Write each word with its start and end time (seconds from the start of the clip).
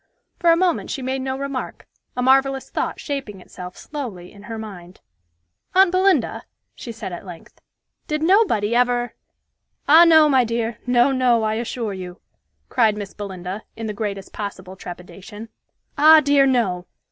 For 0.39 0.51
a 0.51 0.57
moment 0.57 0.89
she 0.89 1.03
made 1.03 1.21
no 1.21 1.37
remark, 1.37 1.85
a 2.17 2.23
marvellous 2.23 2.71
thought 2.71 2.99
shaping 2.99 3.39
itself 3.39 3.77
slowly 3.77 4.31
in 4.31 4.41
her 4.49 4.57
mind. 4.57 4.99
"Aunt 5.75 5.91
Belinda," 5.91 6.41
she 6.73 6.91
said 6.91 7.13
at 7.13 7.23
length, 7.23 7.61
"did 8.07 8.23
nobody 8.23 8.75
ever" 8.75 9.13
"Ah, 9.87 10.03
no, 10.05 10.27
my 10.27 10.43
dear! 10.43 10.79
No, 10.87 11.11
no, 11.11 11.43
I 11.43 11.53
assure 11.53 11.93
you!" 11.93 12.19
cried 12.67 12.97
Miss 12.97 13.13
Belinda, 13.13 13.61
in 13.75 13.85
the 13.85 13.93
greatest 13.93 14.33
possible 14.33 14.75
trepidation. 14.75 15.49
"Ah, 15.99 16.19
dear, 16.19 16.47
no! 16.47 16.87